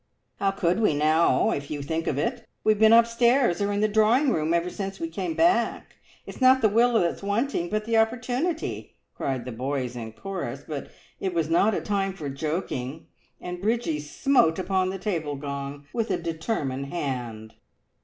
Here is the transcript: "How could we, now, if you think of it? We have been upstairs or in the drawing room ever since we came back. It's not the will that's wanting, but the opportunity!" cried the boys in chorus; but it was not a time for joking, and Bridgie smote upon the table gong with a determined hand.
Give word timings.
"How 0.37 0.49
could 0.49 0.79
we, 0.79 0.95
now, 0.95 1.51
if 1.51 1.69
you 1.69 1.83
think 1.83 2.07
of 2.07 2.17
it? 2.17 2.47
We 2.63 2.71
have 2.73 2.79
been 2.79 2.91
upstairs 2.91 3.61
or 3.61 3.71
in 3.71 3.81
the 3.81 3.87
drawing 3.87 4.31
room 4.33 4.51
ever 4.51 4.71
since 4.71 4.99
we 4.99 5.07
came 5.07 5.35
back. 5.35 5.97
It's 6.25 6.41
not 6.41 6.61
the 6.61 6.69
will 6.69 6.93
that's 6.95 7.21
wanting, 7.21 7.69
but 7.69 7.85
the 7.85 7.97
opportunity!" 7.99 8.95
cried 9.13 9.45
the 9.45 9.51
boys 9.51 9.95
in 9.95 10.13
chorus; 10.13 10.63
but 10.67 10.89
it 11.19 11.35
was 11.35 11.49
not 11.49 11.75
a 11.75 11.81
time 11.81 12.13
for 12.13 12.29
joking, 12.29 13.09
and 13.39 13.61
Bridgie 13.61 13.99
smote 13.99 14.57
upon 14.57 14.89
the 14.89 14.97
table 14.97 15.35
gong 15.35 15.85
with 15.93 16.09
a 16.09 16.17
determined 16.17 16.87
hand. 16.87 17.53